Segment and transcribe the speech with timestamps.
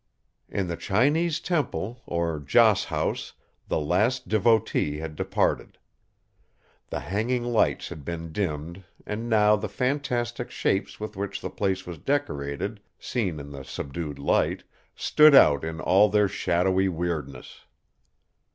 [0.49, 3.33] In the Chinese temple, or Joss house,
[3.67, 5.77] the last devotee had departed.
[6.89, 11.85] The hanging lights had been dimmed and now the fantastic shapes with which the place
[11.85, 14.63] was decorated, seen in the subdued light,
[14.95, 17.65] stood out in all their shadowy weirdness.